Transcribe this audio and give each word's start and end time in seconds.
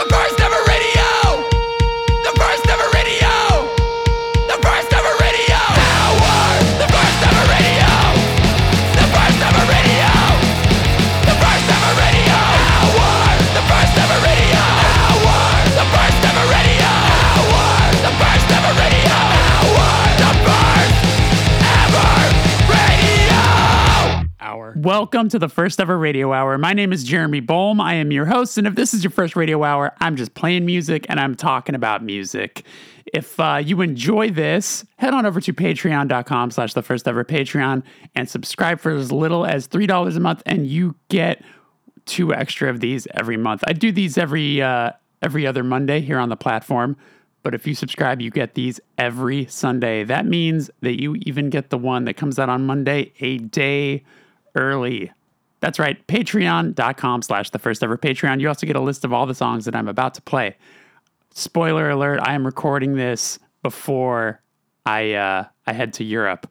The 0.00 0.06
first 0.08 0.40
ever 0.40 0.56
radio. 0.66 1.09
Welcome 24.82 25.28
to 25.28 25.38
the 25.38 25.50
first 25.50 25.78
ever 25.78 25.98
radio 25.98 26.32
hour. 26.32 26.56
My 26.56 26.72
name 26.72 26.90
is 26.90 27.04
Jeremy 27.04 27.40
Bolm. 27.40 27.82
I 27.82 27.92
am 27.96 28.10
your 28.10 28.24
host, 28.24 28.56
and 28.56 28.66
if 28.66 28.76
this 28.76 28.94
is 28.94 29.04
your 29.04 29.10
first 29.10 29.36
radio 29.36 29.62
hour, 29.62 29.92
I'm 30.00 30.16
just 30.16 30.32
playing 30.32 30.64
music 30.64 31.04
and 31.10 31.20
I'm 31.20 31.34
talking 31.34 31.74
about 31.74 32.02
music. 32.02 32.64
If 33.12 33.38
uh, 33.38 33.60
you 33.62 33.82
enjoy 33.82 34.30
this, 34.30 34.86
head 34.96 35.12
on 35.12 35.26
over 35.26 35.38
to 35.38 35.52
patreon.com 35.52 36.50
slash 36.52 36.72
the 36.72 36.80
first 36.80 37.06
ever 37.06 37.26
Patreon 37.26 37.82
and 38.14 38.26
subscribe 38.26 38.80
for 38.80 38.92
as 38.92 39.12
little 39.12 39.44
as 39.44 39.68
$3 39.68 40.16
a 40.16 40.20
month, 40.20 40.42
and 40.46 40.66
you 40.66 40.96
get 41.10 41.44
two 42.06 42.32
extra 42.32 42.70
of 42.70 42.80
these 42.80 43.06
every 43.12 43.36
month. 43.36 43.62
I 43.66 43.74
do 43.74 43.92
these 43.92 44.16
every 44.16 44.62
uh, 44.62 44.92
every 45.20 45.46
other 45.46 45.62
Monday 45.62 46.00
here 46.00 46.18
on 46.18 46.30
the 46.30 46.38
platform, 46.38 46.96
but 47.42 47.52
if 47.54 47.66
you 47.66 47.74
subscribe, 47.74 48.22
you 48.22 48.30
get 48.30 48.54
these 48.54 48.80
every 48.96 49.44
Sunday. 49.44 50.04
That 50.04 50.24
means 50.24 50.70
that 50.80 51.02
you 51.02 51.16
even 51.26 51.50
get 51.50 51.68
the 51.68 51.76
one 51.76 52.06
that 52.06 52.14
comes 52.14 52.38
out 52.38 52.48
on 52.48 52.64
Monday 52.64 53.12
a 53.20 53.36
day 53.36 54.04
early. 54.54 55.12
That's 55.60 55.78
right, 55.78 56.04
patreon.com 56.06 57.22
slash 57.22 57.50
the 57.50 57.58
first 57.58 57.82
ever 57.82 57.98
Patreon. 57.98 58.40
You 58.40 58.48
also 58.48 58.66
get 58.66 58.76
a 58.76 58.80
list 58.80 59.04
of 59.04 59.12
all 59.12 59.26
the 59.26 59.34
songs 59.34 59.66
that 59.66 59.76
I'm 59.76 59.88
about 59.88 60.14
to 60.14 60.22
play. 60.22 60.56
Spoiler 61.34 61.90
alert, 61.90 62.20
I 62.22 62.34
am 62.34 62.44
recording 62.44 62.94
this 62.96 63.38
before 63.62 64.40
I 64.86 65.12
uh, 65.12 65.44
I 65.66 65.72
head 65.72 65.92
to 65.94 66.04
Europe. 66.04 66.50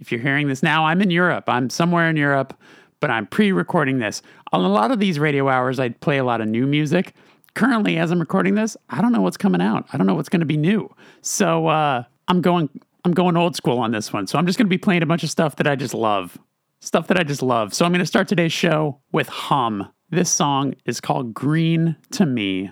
If 0.00 0.12
you're 0.12 0.20
hearing 0.20 0.48
this 0.48 0.62
now, 0.62 0.84
I'm 0.86 1.00
in 1.00 1.10
Europe. 1.10 1.44
I'm 1.48 1.70
somewhere 1.70 2.08
in 2.08 2.16
Europe, 2.16 2.58
but 3.00 3.10
I'm 3.10 3.26
pre-recording 3.26 3.98
this. 3.98 4.22
On 4.52 4.64
a 4.64 4.68
lot 4.68 4.90
of 4.90 4.98
these 4.98 5.18
radio 5.18 5.48
hours, 5.48 5.78
I 5.78 5.90
play 5.90 6.18
a 6.18 6.24
lot 6.24 6.40
of 6.40 6.48
new 6.48 6.66
music. 6.66 7.14
Currently, 7.54 7.96
as 7.96 8.10
I'm 8.10 8.20
recording 8.20 8.54
this, 8.54 8.76
I 8.90 9.00
don't 9.00 9.12
know 9.12 9.22
what's 9.22 9.36
coming 9.36 9.60
out. 9.60 9.86
I 9.92 9.96
don't 9.96 10.06
know 10.06 10.14
what's 10.14 10.28
going 10.28 10.40
to 10.40 10.46
be 10.46 10.56
new. 10.56 10.92
So 11.22 11.68
uh, 11.68 12.04
I'm 12.28 12.40
going 12.40 12.68
I'm 13.04 13.12
going 13.12 13.36
old 13.36 13.56
school 13.56 13.78
on 13.78 13.92
this 13.92 14.12
one. 14.12 14.26
So 14.26 14.38
I'm 14.38 14.46
just 14.46 14.58
going 14.58 14.66
to 14.66 14.70
be 14.70 14.78
playing 14.78 15.02
a 15.02 15.06
bunch 15.06 15.22
of 15.22 15.30
stuff 15.30 15.56
that 15.56 15.66
I 15.66 15.76
just 15.76 15.94
love. 15.94 16.38
Stuff 16.80 17.08
that 17.08 17.18
I 17.18 17.24
just 17.24 17.42
love. 17.42 17.74
So 17.74 17.84
I'm 17.84 17.90
going 17.90 17.98
to 18.00 18.06
start 18.06 18.28
today's 18.28 18.52
show 18.52 19.00
with 19.10 19.28
Hum. 19.28 19.88
This 20.10 20.30
song 20.30 20.74
is 20.86 21.00
called 21.00 21.34
Green 21.34 21.96
to 22.12 22.24
Me. 22.24 22.70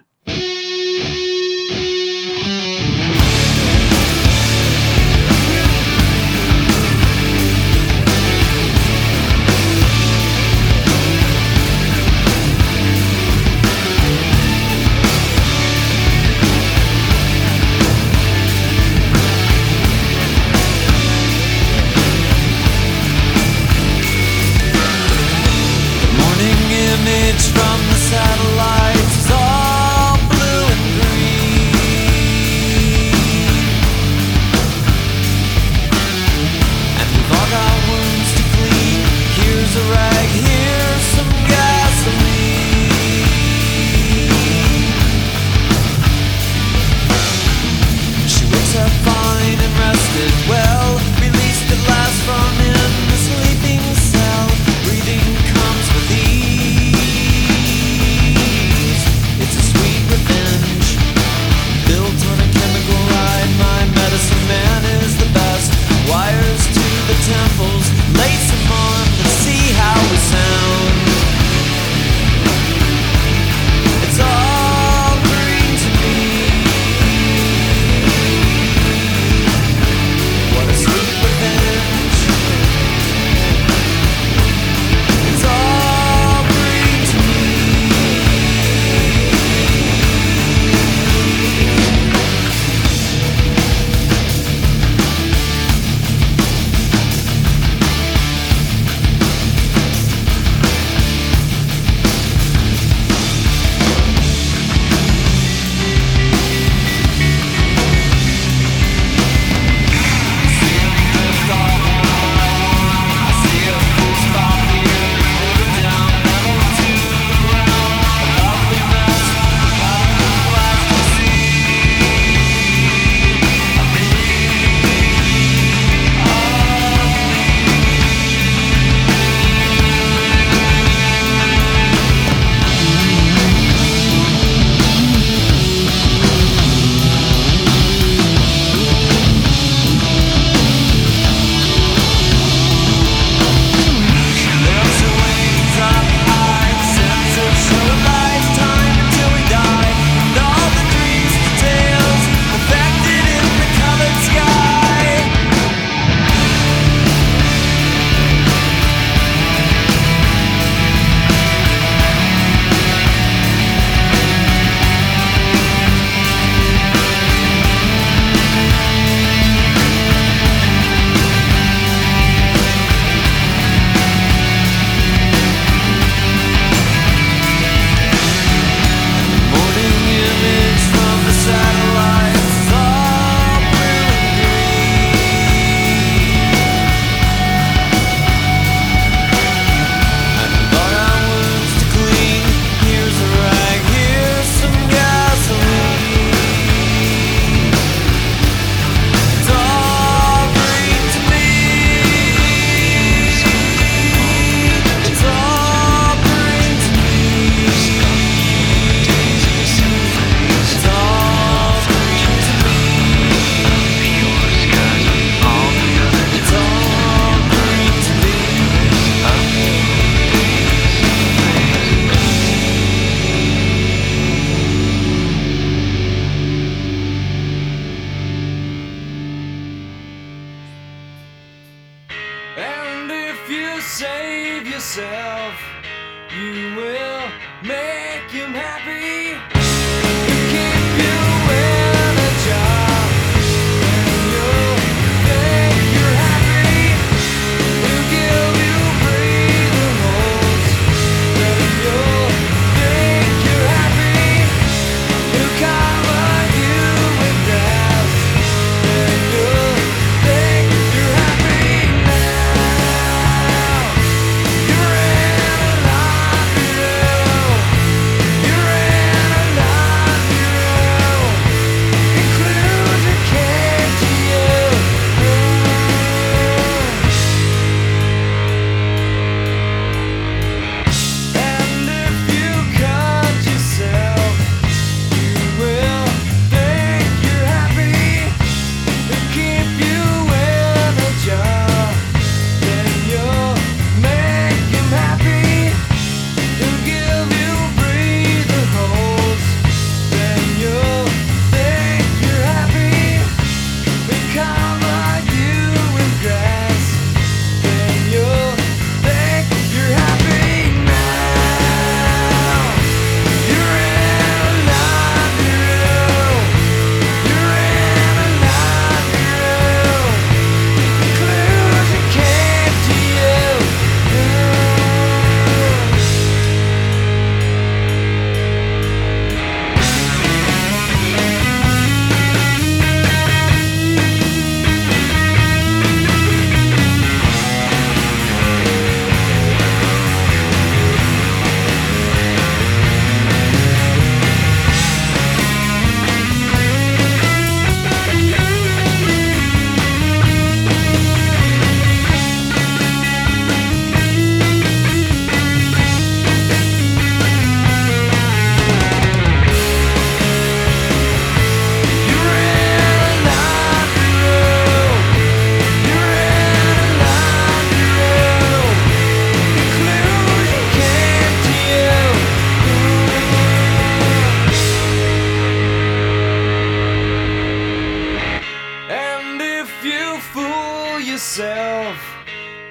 From 27.56 27.80
the 27.88 27.94
satellites 27.94 28.75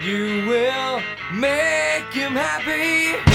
You 0.05 0.45
will 0.45 1.01
make 1.33 2.13
him 2.13 2.33
happy. 2.33 3.34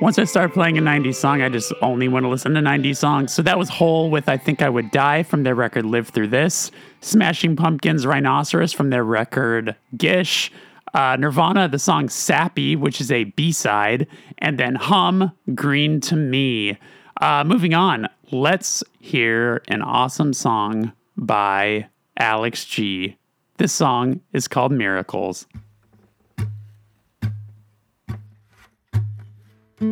Once 0.00 0.16
I 0.16 0.22
started 0.24 0.54
playing 0.54 0.78
a 0.78 0.80
90s 0.80 1.16
song, 1.16 1.42
I 1.42 1.48
just 1.48 1.72
only 1.82 2.06
want 2.06 2.24
to 2.24 2.28
listen 2.28 2.54
to 2.54 2.60
90s 2.60 2.98
songs. 2.98 3.32
So 3.32 3.42
that 3.42 3.58
was 3.58 3.68
Hole 3.68 4.10
with 4.10 4.28
I 4.28 4.36
Think 4.36 4.62
I 4.62 4.68
Would 4.68 4.92
Die 4.92 5.24
from 5.24 5.42
their 5.42 5.56
record 5.56 5.84
Live 5.84 6.10
Through 6.10 6.28
This, 6.28 6.70
Smashing 7.00 7.56
Pumpkins 7.56 8.06
Rhinoceros 8.06 8.72
from 8.72 8.90
their 8.90 9.02
record 9.02 9.74
Gish, 9.96 10.52
uh, 10.94 11.16
Nirvana, 11.18 11.68
the 11.68 11.80
song 11.80 12.08
Sappy, 12.08 12.76
which 12.76 13.00
is 13.00 13.10
a 13.10 13.24
B 13.24 13.50
side, 13.50 14.06
and 14.38 14.56
then 14.56 14.76
Hum, 14.76 15.32
Green 15.56 16.00
to 16.02 16.14
Me. 16.14 16.78
Uh, 17.20 17.42
moving 17.44 17.74
on, 17.74 18.08
let's 18.30 18.84
hear 19.00 19.62
an 19.66 19.82
awesome 19.82 20.32
song 20.32 20.92
by 21.16 21.88
Alex 22.16 22.64
G. 22.64 23.16
This 23.56 23.72
song 23.72 24.20
is 24.32 24.46
called 24.46 24.70
Miracles. 24.70 25.48
I 29.80 29.84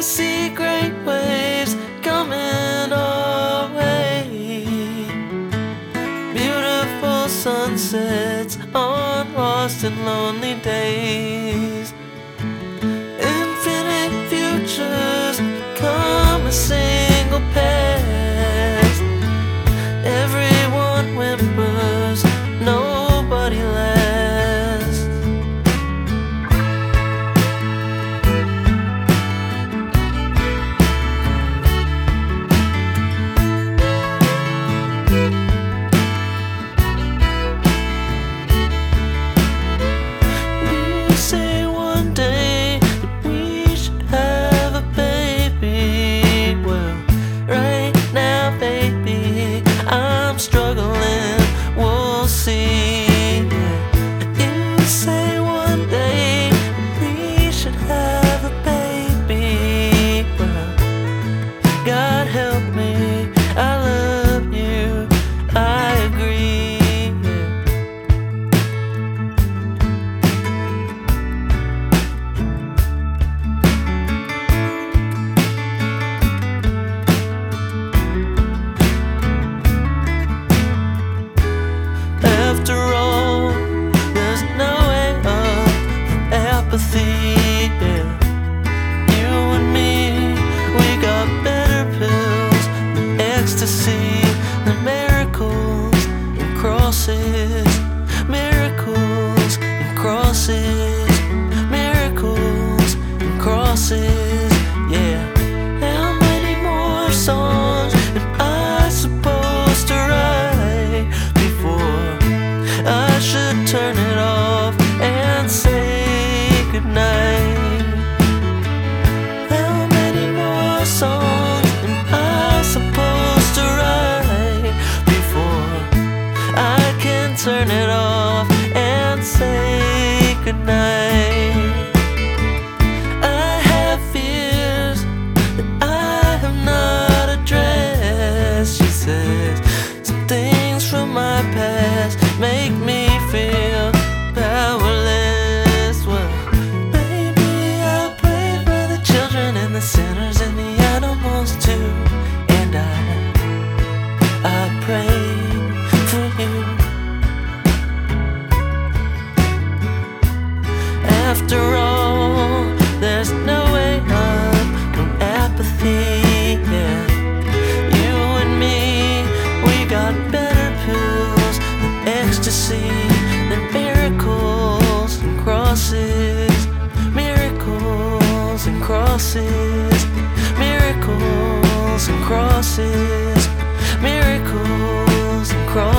see 0.00 0.50
great 0.50 0.92
waves 1.04 1.74
coming 2.02 2.92
our 2.92 3.74
way. 3.74 4.28
Beautiful 6.32 7.28
sunsets 7.28 8.56
on 8.72 9.34
lost 9.34 9.82
and 9.82 10.06
lonely 10.06 10.53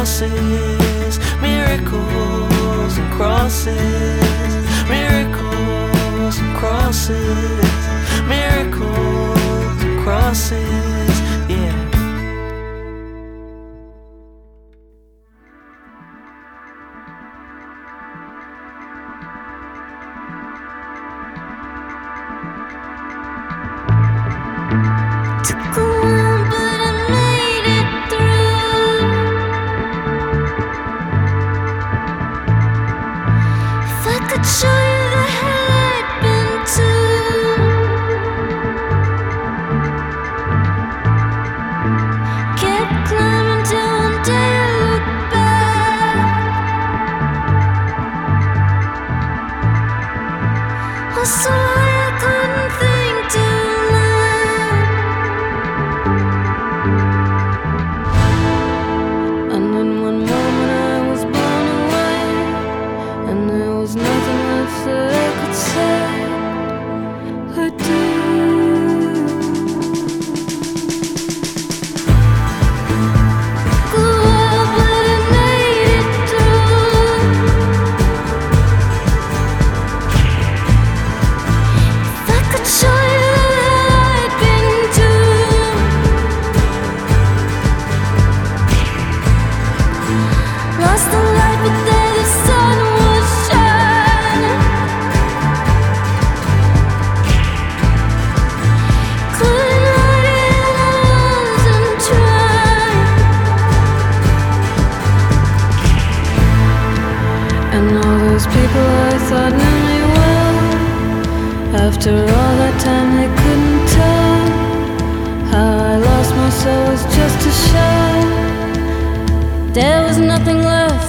crosses, 0.06 1.18
miracles 1.42 2.98
and 3.00 3.12
crosses, 3.14 3.76
miracles 4.88 6.38
and 6.38 6.56
crosses, 6.56 7.66
miracles 8.28 9.82
and 9.82 10.00
crosses. 10.04 10.95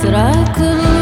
Nothing 0.04 0.12
left 0.12 0.95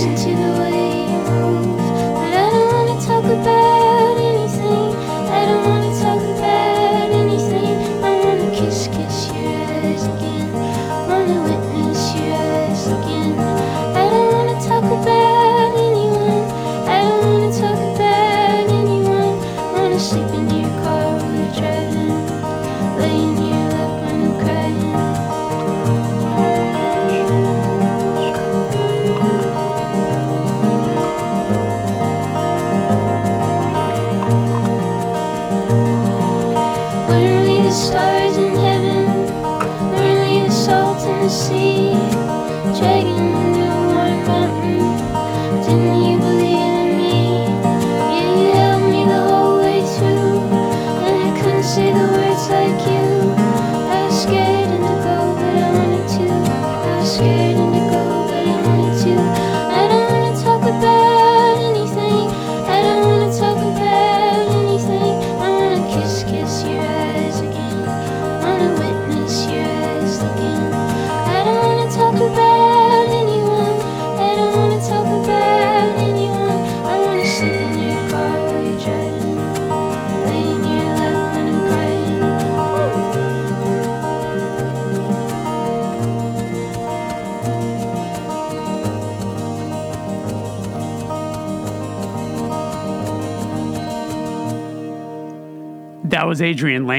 to 0.00 0.06
the 0.06 0.58
way 0.58 0.79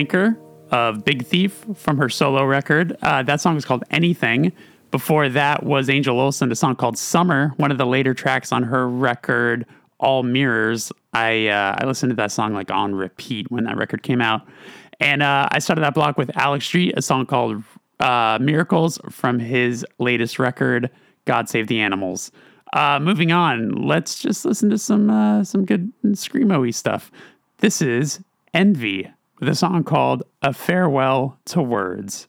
Lenker 0.02 0.38
of 0.72 1.04
Big 1.04 1.26
Thief 1.26 1.66
from 1.76 1.98
her 1.98 2.10
solo 2.10 2.46
record. 2.46 2.96
Uh, 3.02 3.24
that 3.24 3.42
song 3.42 3.58
is 3.58 3.66
called 3.66 3.84
Anything. 3.92 4.52
Before 4.90 5.30
that 5.30 5.64
was 5.64 5.90
Angel 5.90 6.20
Olsen, 6.20 6.52
a 6.52 6.56
song 6.56 6.76
called 6.76 6.98
Summer, 6.98 7.54
one 7.58 7.72
of 7.72 7.78
the 7.78 7.86
later 7.86 8.14
tracks 8.14 8.52
on 8.52 8.64
her 8.64 8.90
record 8.90 9.66
All 10.00 10.24
Mirrors. 10.24 10.92
I 11.14 11.48
uh, 11.48 11.76
I 11.80 11.86
listened 11.86 12.10
to 12.10 12.16
that 12.18 12.32
song 12.32 12.54
like 12.54 12.72
on 12.72 12.96
repeat 12.96 13.50
when 13.50 13.64
that 13.66 13.78
record 13.78 14.04
came 14.04 14.22
out. 14.22 14.42
And 15.00 15.24
uh, 15.24 15.48
I 15.52 15.60
started 15.60 15.82
that 15.82 15.94
block 15.94 16.18
with 16.18 16.36
Alex 16.38 16.66
Street, 16.66 16.94
a 16.98 17.02
song 17.02 17.26
called 17.26 17.64
uh, 18.00 18.38
Miracles 18.42 19.00
from 19.10 19.40
his 19.40 19.86
latest 19.98 20.40
record, 20.40 20.90
God 21.26 21.50
Save 21.50 21.68
the 21.68 21.80
Animals. 21.80 22.32
Uh, 22.74 23.00
moving 23.02 23.32
on, 23.32 23.72
let's 23.72 24.22
just 24.22 24.46
listen 24.46 24.70
to 24.70 24.78
some 24.78 25.10
uh, 25.10 25.44
some 25.44 25.66
good 25.66 25.92
screamo 26.04 26.74
stuff. 26.74 27.12
This 27.60 27.82
is 27.82 28.20
Envy 28.54 29.10
with 29.41 29.49
a 29.49 29.56
song 29.56 29.84
called 29.84 30.23
A 30.43 30.54
Farewell 30.54 31.39
to 31.45 31.62
Words. 31.63 32.27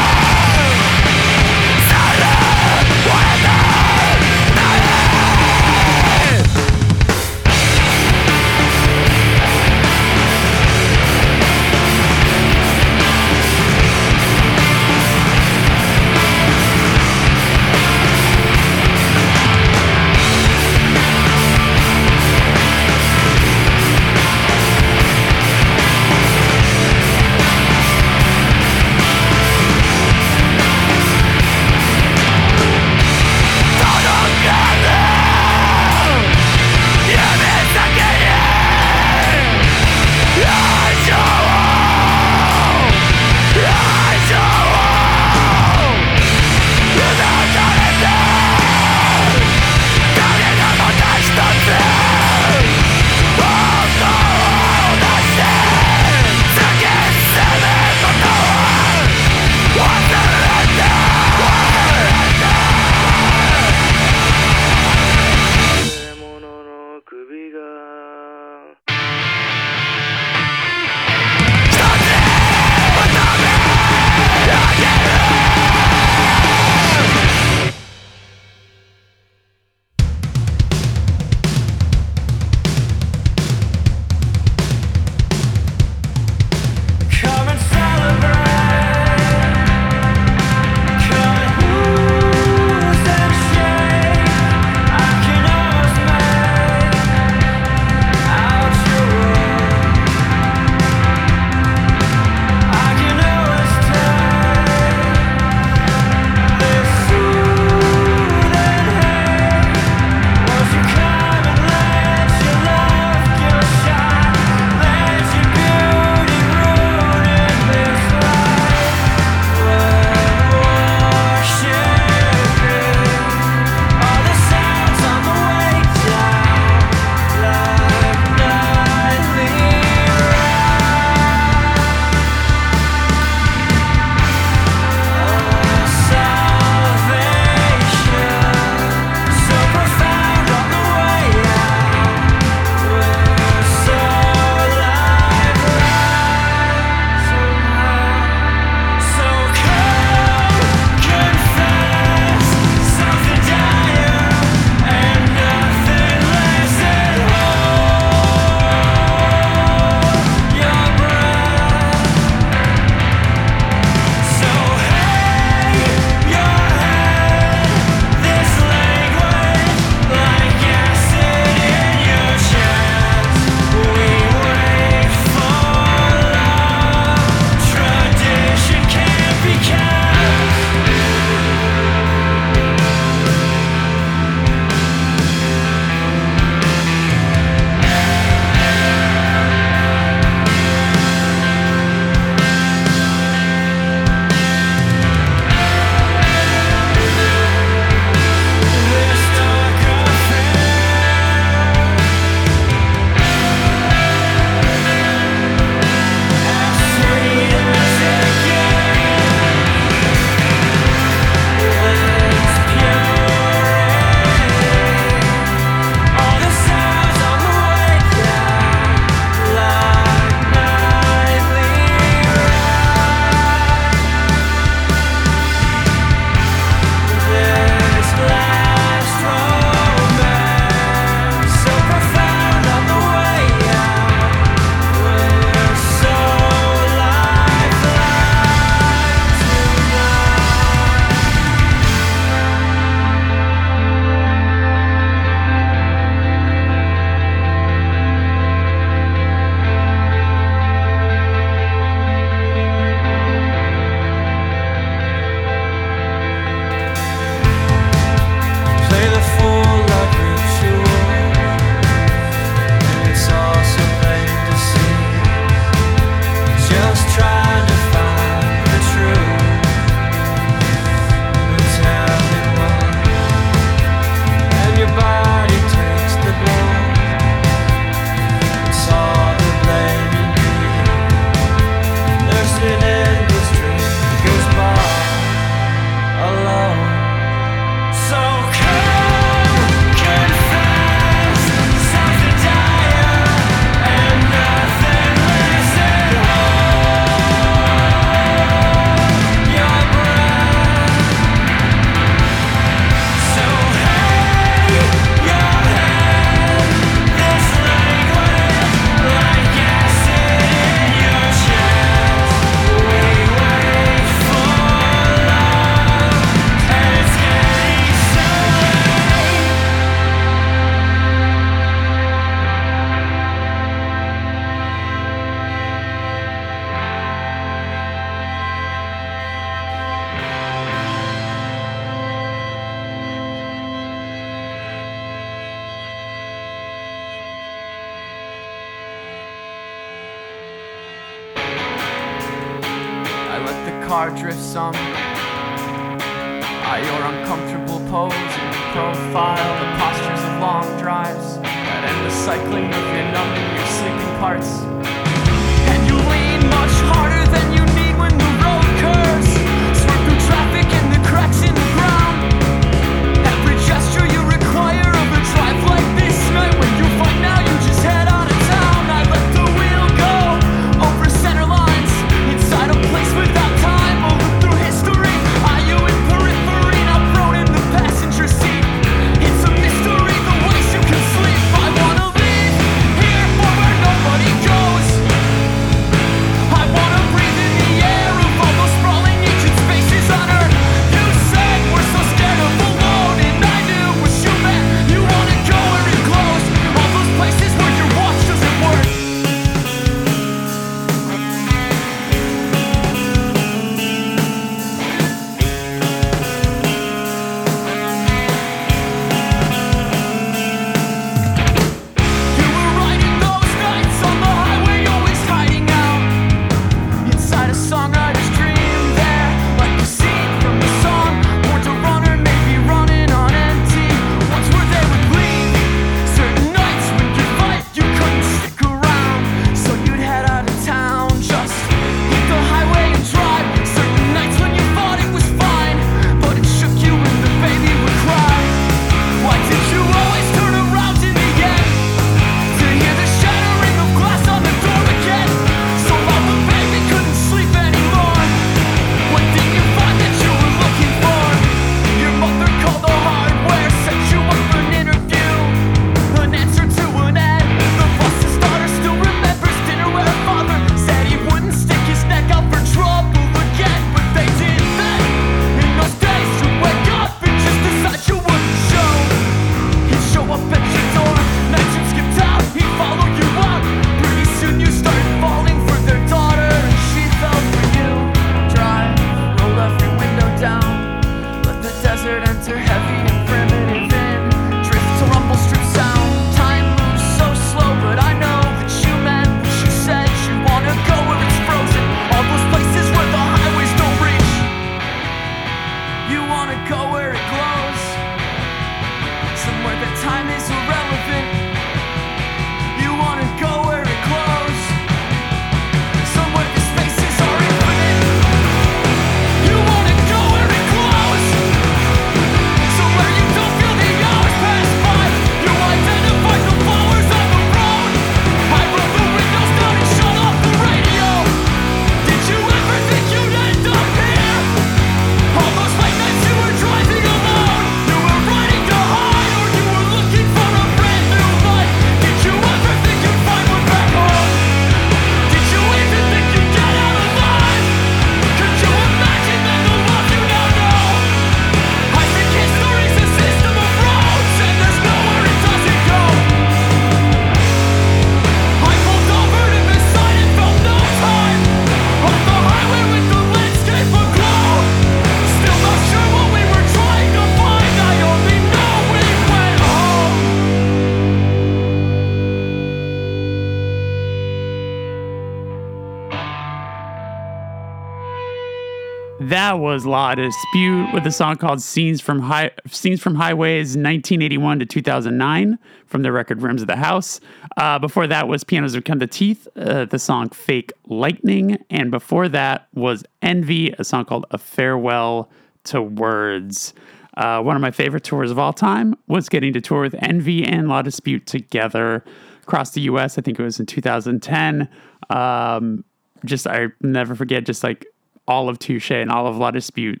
Law 569.90 570.14
to 570.14 570.22
dispute 570.22 570.94
with 570.94 571.04
a 571.06 571.10
song 571.10 571.36
called 571.36 571.60
"Scenes 571.60 572.00
from 572.00 572.20
High 572.20 572.52
Scenes 572.68 573.00
from 573.00 573.16
Highways" 573.16 573.70
1981 573.70 574.60
to 574.60 574.66
2009 574.66 575.58
from 575.86 576.02
the 576.02 576.12
record 576.12 576.42
"Rooms 576.42 576.62
of 576.62 576.68
the 576.68 576.76
House." 576.76 577.20
Uh, 577.56 577.78
before 577.78 578.06
that 578.06 578.28
was 578.28 578.44
"Pianos 578.44 578.76
Become 578.76 579.00
the 579.00 579.08
Teeth," 579.08 579.48
uh, 579.56 579.86
the 579.86 579.98
song 579.98 580.28
"Fake 580.30 580.72
Lightning," 580.86 581.58
and 581.70 581.90
before 581.90 582.28
that 582.28 582.68
was 582.72 583.04
"Envy," 583.20 583.74
a 583.78 583.84
song 583.84 584.04
called 584.04 584.26
"A 584.30 584.38
Farewell 584.38 585.28
to 585.64 585.82
Words." 585.82 586.72
Uh, 587.16 587.42
one 587.42 587.56
of 587.56 587.62
my 587.62 587.72
favorite 587.72 588.04
tours 588.04 588.30
of 588.30 588.38
all 588.38 588.52
time 588.52 588.94
was 589.08 589.28
getting 589.28 589.52
to 589.52 589.60
tour 589.60 589.80
with 589.80 589.96
Envy 589.98 590.44
and 590.44 590.68
La 590.68 590.82
Dispute 590.82 591.26
together 591.26 592.04
across 592.44 592.70
the 592.70 592.82
U.S. 592.82 593.18
I 593.18 593.22
think 593.22 593.40
it 593.40 593.42
was 593.42 593.58
in 593.58 593.66
2010. 593.66 594.68
Um, 595.10 595.84
just 596.24 596.46
I 596.46 596.68
never 596.80 597.14
forget 597.14 597.44
just 597.44 597.64
like 597.64 597.86
all 598.30 598.48
of 598.48 598.60
Touche 598.60 598.92
and 598.92 599.10
all 599.10 599.26
of 599.26 599.36
La 599.36 599.50
Dispute 599.50 600.00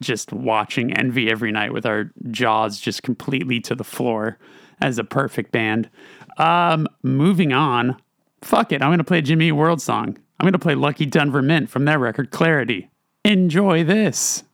just 0.00 0.32
watching 0.32 0.92
Envy 0.92 1.30
every 1.30 1.50
night 1.50 1.72
with 1.72 1.86
our 1.86 2.10
jaws 2.30 2.78
just 2.78 3.02
completely 3.02 3.60
to 3.60 3.74
the 3.74 3.84
floor 3.84 4.38
as 4.80 4.98
a 4.98 5.04
perfect 5.04 5.52
band. 5.52 5.88
Um, 6.36 6.86
moving 7.02 7.52
on, 7.52 7.96
fuck 8.42 8.72
it, 8.72 8.82
I'm 8.82 8.90
gonna 8.90 9.04
play 9.04 9.22
Jimmy 9.22 9.52
World 9.52 9.80
song. 9.80 10.18
I'm 10.38 10.46
gonna 10.46 10.58
play 10.58 10.74
Lucky 10.74 11.06
Denver 11.06 11.40
Mint 11.40 11.70
from 11.70 11.86
their 11.86 11.98
record 11.98 12.30
Clarity. 12.30 12.90
Enjoy 13.24 13.84
this. 13.84 14.44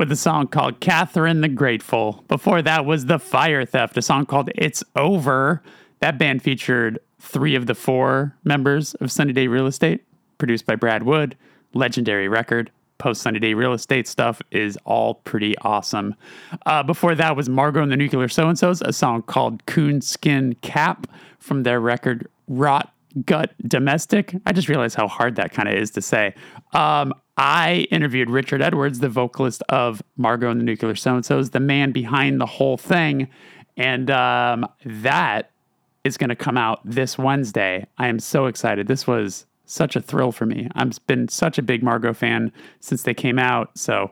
With 0.00 0.10
a 0.10 0.16
song 0.16 0.46
called 0.46 0.80
Catherine 0.80 1.42
the 1.42 1.48
Grateful. 1.48 2.24
Before 2.26 2.62
that 2.62 2.86
was 2.86 3.04
The 3.04 3.18
Fire 3.18 3.66
Theft, 3.66 3.98
a 3.98 4.02
song 4.02 4.24
called 4.24 4.50
It's 4.54 4.82
Over. 4.96 5.62
That 5.98 6.16
band 6.16 6.42
featured 6.42 6.98
three 7.18 7.54
of 7.54 7.66
the 7.66 7.74
four 7.74 8.34
members 8.42 8.94
of 8.94 9.12
Sunny 9.12 9.34
Day 9.34 9.46
Real 9.46 9.66
Estate, 9.66 10.02
produced 10.38 10.64
by 10.64 10.74
Brad 10.74 11.02
Wood. 11.02 11.36
Legendary 11.74 12.28
record. 12.28 12.70
Post 12.96 13.20
Sunny 13.20 13.38
Day 13.40 13.52
Real 13.52 13.74
Estate 13.74 14.08
stuff 14.08 14.40
is 14.50 14.78
all 14.86 15.16
pretty 15.16 15.54
awesome. 15.58 16.14
Uh, 16.64 16.82
before 16.82 17.14
that 17.14 17.36
was 17.36 17.50
Margot 17.50 17.82
and 17.82 17.92
the 17.92 17.96
Nuclear 17.96 18.28
So 18.28 18.48
and 18.48 18.58
So's, 18.58 18.80
a 18.80 18.94
song 18.94 19.20
called 19.20 19.66
Coonskin 19.66 20.58
Cap 20.62 21.08
from 21.40 21.62
their 21.62 21.78
record 21.78 22.26
Rot 22.48 22.90
gut 23.26 23.52
domestic. 23.66 24.34
I 24.46 24.52
just 24.52 24.68
realized 24.68 24.96
how 24.96 25.08
hard 25.08 25.36
that 25.36 25.52
kind 25.52 25.68
of 25.68 25.74
is 25.74 25.90
to 25.90 26.00
say. 26.00 26.34
Um, 26.72 27.12
I 27.40 27.88
interviewed 27.90 28.28
Richard 28.28 28.60
Edwards, 28.60 28.98
the 28.98 29.08
vocalist 29.08 29.62
of 29.70 30.02
Margot 30.18 30.50
and 30.50 30.60
the 30.60 30.64
Nuclear 30.64 30.94
So 30.94 31.14
and 31.14 31.24
So's, 31.24 31.48
the 31.50 31.58
man 31.58 31.90
behind 31.90 32.38
the 32.38 32.44
whole 32.44 32.76
thing. 32.76 33.28
And 33.78 34.10
um, 34.10 34.66
that 34.84 35.50
is 36.04 36.18
going 36.18 36.28
to 36.28 36.36
come 36.36 36.58
out 36.58 36.82
this 36.84 37.16
Wednesday. 37.16 37.86
I 37.96 38.08
am 38.08 38.18
so 38.18 38.44
excited. 38.44 38.88
This 38.88 39.06
was 39.06 39.46
such 39.64 39.96
a 39.96 40.02
thrill 40.02 40.32
for 40.32 40.44
me. 40.44 40.68
I've 40.74 40.98
been 41.06 41.28
such 41.28 41.56
a 41.56 41.62
big 41.62 41.82
Margot 41.82 42.12
fan 42.12 42.52
since 42.80 43.04
they 43.04 43.14
came 43.14 43.38
out. 43.38 43.70
So 43.74 44.10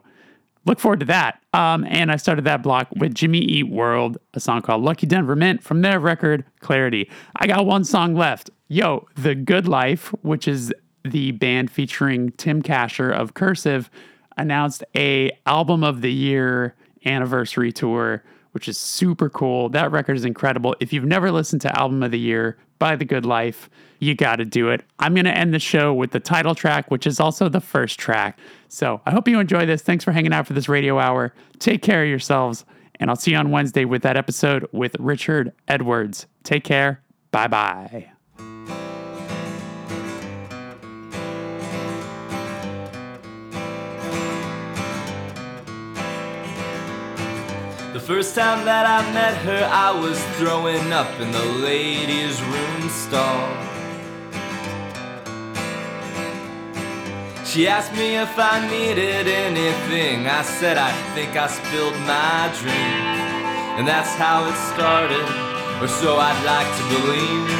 look 0.64 0.80
forward 0.80 1.00
to 1.00 1.06
that. 1.06 1.42
Um, 1.52 1.84
and 1.84 2.10
I 2.10 2.16
started 2.16 2.46
that 2.46 2.62
block 2.62 2.88
with 2.96 3.12
Jimmy 3.12 3.40
Eat 3.40 3.68
World, 3.68 4.16
a 4.32 4.40
song 4.40 4.62
called 4.62 4.82
Lucky 4.82 5.06
Denver 5.06 5.36
Mint 5.36 5.62
from 5.62 5.82
their 5.82 6.00
record 6.00 6.46
Clarity. 6.60 7.10
I 7.36 7.46
got 7.46 7.66
one 7.66 7.84
song 7.84 8.14
left. 8.14 8.48
Yo, 8.68 9.06
The 9.16 9.34
Good 9.34 9.68
Life, 9.68 10.14
which 10.22 10.48
is 10.48 10.72
the 11.04 11.32
band 11.32 11.70
featuring 11.70 12.32
Tim 12.32 12.62
Kasher 12.62 13.12
of 13.12 13.34
Cursive, 13.34 13.90
announced 14.36 14.84
a 14.96 15.30
album 15.46 15.82
of 15.84 16.00
the 16.00 16.12
year 16.12 16.74
anniversary 17.04 17.72
tour, 17.72 18.22
which 18.52 18.68
is 18.68 18.78
super 18.78 19.28
cool. 19.28 19.68
That 19.68 19.90
record 19.90 20.16
is 20.16 20.24
incredible. 20.24 20.74
If 20.80 20.92
you've 20.92 21.04
never 21.04 21.30
listened 21.30 21.62
to 21.62 21.78
Album 21.78 22.02
of 22.02 22.10
the 22.10 22.18
Year 22.18 22.56
by 22.78 22.96
The 22.96 23.04
Good 23.04 23.26
Life, 23.26 23.68
you 23.98 24.14
got 24.14 24.36
to 24.36 24.44
do 24.44 24.68
it. 24.70 24.84
I'm 24.98 25.14
going 25.14 25.24
to 25.24 25.36
end 25.36 25.52
the 25.52 25.58
show 25.58 25.92
with 25.92 26.12
the 26.12 26.20
title 26.20 26.54
track, 26.54 26.90
which 26.90 27.06
is 27.06 27.18
also 27.20 27.48
the 27.48 27.60
first 27.60 27.98
track. 27.98 28.38
So 28.68 29.00
I 29.06 29.10
hope 29.10 29.26
you 29.26 29.40
enjoy 29.40 29.66
this. 29.66 29.82
Thanks 29.82 30.04
for 30.04 30.12
hanging 30.12 30.32
out 30.32 30.46
for 30.46 30.52
this 30.52 30.68
radio 30.68 30.98
hour. 30.98 31.34
Take 31.58 31.82
care 31.82 32.04
of 32.04 32.08
yourselves, 32.08 32.64
and 33.00 33.10
I'll 33.10 33.16
see 33.16 33.32
you 33.32 33.36
on 33.36 33.50
Wednesday 33.50 33.84
with 33.84 34.02
that 34.02 34.16
episode 34.16 34.68
with 34.72 34.94
Richard 34.98 35.52
Edwards. 35.66 36.26
Take 36.44 36.64
care. 36.64 37.02
Bye 37.30 37.48
bye. 37.48 38.10
First 48.08 48.34
time 48.34 48.64
that 48.64 48.86
I 48.86 49.04
met 49.12 49.36
her, 49.44 49.68
I 49.70 49.90
was 49.92 50.18
throwing 50.38 50.94
up 50.94 51.20
in 51.20 51.30
the 51.30 51.44
ladies' 51.60 52.40
room 52.40 52.88
stall. 52.88 53.52
She 57.44 57.68
asked 57.68 57.92
me 57.92 58.16
if 58.16 58.32
I 58.38 58.66
needed 58.70 59.28
anything. 59.28 60.26
I 60.26 60.40
said, 60.40 60.78
I 60.78 60.90
think 61.12 61.36
I 61.36 61.48
spilled 61.48 61.98
my 62.08 62.48
drink. 62.56 62.96
And 63.76 63.86
that's 63.86 64.14
how 64.16 64.48
it 64.48 64.56
started, 64.72 65.28
or 65.82 65.88
so 66.00 66.16
I'd 66.16 66.42
like 66.48 66.70
to 66.80 66.84
believe. 66.96 67.50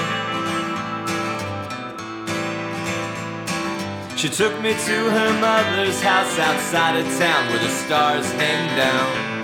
She 4.17 4.31
took 4.31 4.59
me 4.63 4.73
to 4.73 4.97
her 5.13 5.31
mother's 5.43 6.01
house 6.01 6.39
outside 6.39 6.97
of 6.97 7.05
town 7.21 7.49
where 7.51 7.59
the 7.59 7.69
stars 7.85 8.33
hang 8.33 8.75
down. 8.79 9.38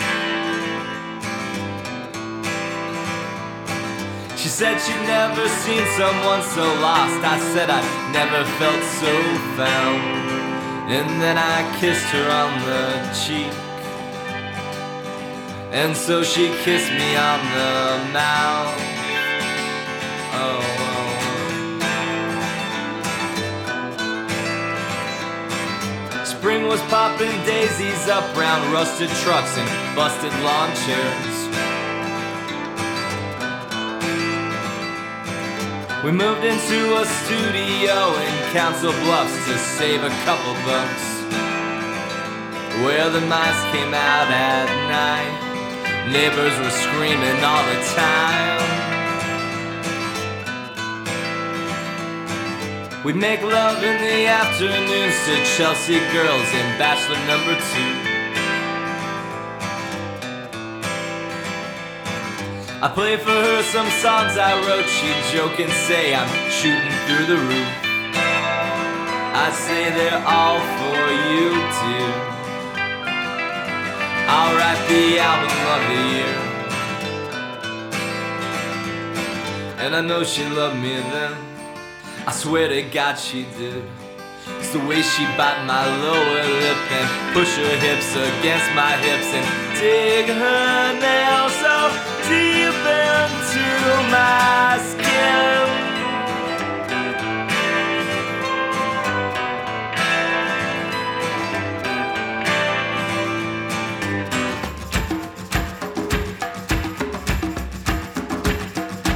She 4.44 4.50
said 4.50 4.76
she'd 4.78 5.06
never 5.06 5.48
seen 5.48 5.86
someone 5.96 6.42
so 6.42 6.64
lost. 6.84 7.24
I 7.24 7.38
said 7.54 7.70
I'd 7.70 8.12
never 8.12 8.44
felt 8.60 8.84
so 9.00 9.38
found. 9.56 10.02
And 10.92 11.08
then 11.22 11.38
I 11.38 11.64
kissed 11.80 12.04
her 12.12 12.30
on 12.30 12.60
the 12.68 13.00
cheek. 13.24 13.50
And 15.72 15.96
so 15.96 16.22
she 16.22 16.48
kissed 16.62 16.92
me 16.92 17.16
on 17.16 17.40
the 17.56 18.12
mouth. 18.12 18.76
Oh, 20.36 20.60
oh. 26.20 26.24
Spring 26.26 26.66
was 26.68 26.82
popping 26.92 27.32
daisies 27.46 28.08
up 28.08 28.36
round 28.36 28.70
rusted 28.74 29.08
trucks 29.24 29.56
and 29.56 29.96
busted 29.96 30.34
lawn 30.44 30.68
chairs. 30.84 31.73
We 36.04 36.12
moved 36.12 36.44
into 36.44 36.96
a 37.00 37.06
studio 37.06 38.12
in 38.20 38.52
Council 38.52 38.92
Bluffs 38.92 39.46
to 39.46 39.56
save 39.56 40.02
a 40.02 40.10
couple 40.26 40.52
bucks. 40.68 41.04
Where 42.84 43.08
the 43.08 43.22
mice 43.22 43.62
came 43.72 43.94
out 43.94 44.28
at 44.28 44.68
night, 44.84 46.12
neighbors 46.12 46.52
were 46.58 46.68
screaming 46.68 47.42
all 47.42 47.64
the 47.64 47.80
time. 47.96 48.60
We'd 53.02 53.16
make 53.16 53.40
love 53.40 53.82
in 53.82 53.96
the 53.96 54.26
afternoons 54.26 55.16
to 55.24 55.56
Chelsea 55.56 56.00
girls 56.12 56.48
in 56.52 56.66
Bachelor 56.76 57.16
number 57.26 57.54
two. 57.72 58.03
I 62.84 62.88
play 62.88 63.16
for 63.16 63.30
her 63.30 63.62
some 63.62 63.88
songs 64.04 64.36
I 64.36 64.52
wrote. 64.68 64.84
She'd 64.84 65.16
joke 65.32 65.58
and 65.58 65.72
say 65.88 66.14
I'm 66.14 66.28
shooting 66.50 66.92
through 67.08 67.24
the 67.32 67.40
roof. 67.40 67.70
I 69.32 69.48
say 69.56 69.88
they're 69.88 70.20
all 70.20 70.60
for 70.76 71.00
you 71.32 71.48
too. 71.80 72.08
I'll 74.28 74.52
write 74.60 74.82
the 74.92 75.16
album 75.16 75.56
of 75.72 75.80
the 75.88 76.00
year. 76.12 76.34
And 79.80 79.96
I 79.96 80.02
know 80.02 80.22
she 80.22 80.44
loved 80.44 80.76
me 80.76 80.96
then. 80.96 81.32
I 82.26 82.32
swear 82.32 82.68
to 82.68 82.82
God 82.82 83.14
she 83.14 83.46
did. 83.56 83.82
It's 84.58 84.74
the 84.74 84.80
way 84.80 85.00
she 85.00 85.24
bite 85.40 85.64
my 85.64 85.86
lower 86.04 86.44
lip 86.60 86.92
and 86.92 87.32
push 87.32 87.56
her 87.56 87.76
hips 87.80 88.12
against 88.12 88.68
my 88.74 88.92
hips 88.98 89.32
and 89.32 89.73
dig 89.80 90.26
her 90.26 90.92
nails 91.00 91.54
so 91.62 91.76
deep 92.28 92.78
into 93.04 93.66
my 94.14 94.78
skin. 94.90 95.68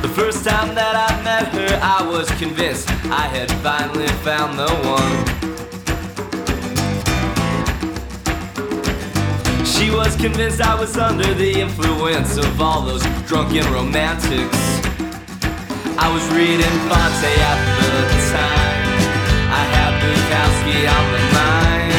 The 0.02 0.08
first 0.14 0.44
time 0.44 0.74
that 0.74 0.94
I 0.96 1.22
met 1.22 1.48
her, 1.48 1.78
I 1.82 2.08
was 2.08 2.28
convinced 2.38 2.88
I 3.10 3.26
had 3.28 3.50
finally 3.62 4.08
found 4.24 4.58
the 4.58 4.68
one. 4.88 5.57
She 9.78 9.90
was 9.92 10.16
convinced 10.16 10.60
I 10.60 10.74
was 10.74 10.96
under 10.96 11.32
the 11.34 11.60
influence 11.60 12.36
of 12.36 12.60
all 12.60 12.82
those 12.82 13.04
drunken 13.28 13.64
romantics. 13.72 14.58
I 15.96 16.10
was 16.12 16.26
reading 16.34 16.74
Fante 16.90 17.32
at 17.46 17.58
the 17.78 18.02
time. 18.34 18.98
I 19.54 19.62
had 19.70 19.92
Bukowski 20.02 20.82
on 20.98 21.04
the 21.14 21.22
mind. 21.38 21.94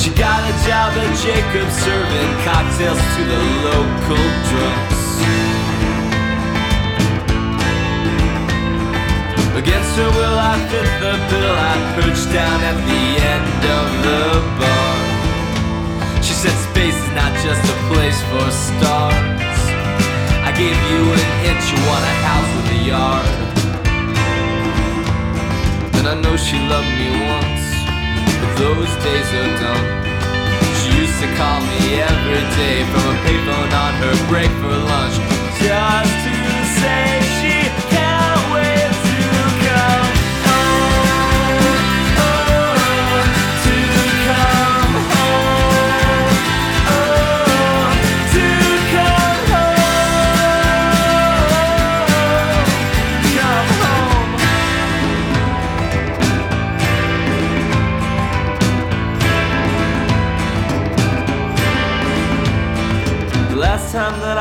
She 0.00 0.10
got 0.18 0.42
a 0.42 0.54
job 0.66 0.90
at 0.98 1.14
Jacob's 1.22 1.78
serving 1.78 2.32
cocktails 2.42 2.98
to 2.98 3.22
the 3.22 3.38
local 3.70 4.24
drunks. 4.50 5.43
Fit 9.62 10.90
the 11.00 11.14
bill. 11.30 11.56
I 11.72 11.76
perched 11.94 12.28
down 12.32 12.58
at 12.70 12.78
the 12.90 13.04
end 13.34 13.62
of 13.78 13.86
the 14.06 14.22
bar. 14.58 14.94
She 16.22 16.34
said 16.34 16.56
space 16.70 16.96
is 16.96 17.10
not 17.14 17.32
just 17.46 17.62
a 17.62 17.76
place 17.90 18.20
for 18.30 18.46
stars. 18.50 19.60
I 20.42 20.50
gave 20.58 20.78
you 20.90 21.00
an 21.14 21.24
inch, 21.50 21.64
you 21.70 21.80
want 21.86 22.04
a 22.04 22.14
house 22.26 22.50
with 22.56 22.76
a 22.78 22.80
yard. 22.92 23.30
And 25.98 26.04
I 26.12 26.14
know 26.20 26.36
she 26.36 26.58
loved 26.72 26.92
me 27.00 27.10
once, 27.34 27.66
but 28.40 28.52
those 28.58 28.92
days 29.06 29.28
are 29.38 29.52
done. 29.62 29.86
She 30.82 30.90
used 31.02 31.18
to 31.22 31.28
call 31.38 31.60
me 31.62 32.02
every 32.10 32.44
day 32.58 32.78
from 32.90 33.04
a 33.06 33.16
payphone 33.24 33.72
on 33.84 33.92
her 34.02 34.16
break 34.28 34.50
for 34.60 34.74
lunch, 34.92 35.16
just 35.62 36.14
to 36.26 36.32
say 36.80 37.06
she 37.38 37.63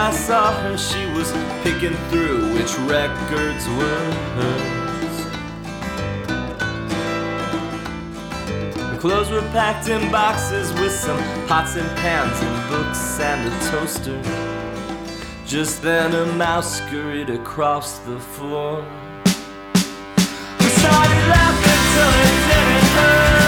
I 0.03 0.11
saw 0.11 0.51
her, 0.63 0.77
she 0.77 1.05
was 1.13 1.31
picking 1.63 1.95
through 2.09 2.53
which 2.55 2.77
records 2.79 3.65
were 3.69 4.11
hers. 4.35 5.15
Her 8.75 8.97
clothes 8.99 9.31
were 9.31 9.47
packed 9.53 9.87
in 9.87 10.11
boxes 10.11 10.73
with 10.73 10.91
some 10.91 11.17
pots 11.47 11.77
and 11.77 11.87
pans 11.99 12.37
and 12.41 12.69
books 12.69 13.17
and 13.21 13.47
a 13.47 13.51
toaster. 13.71 14.21
Just 15.45 15.81
then 15.81 16.13
a 16.13 16.25
mouse 16.33 16.79
scurried 16.79 17.29
across 17.29 17.99
the 17.99 18.19
floor. 18.19 18.85
We 20.59 20.65
started 20.83 21.23
laughing 21.31 21.81
till 21.93 22.11
it 22.23 22.35
didn't 22.49 22.89
hurt. 22.97 23.42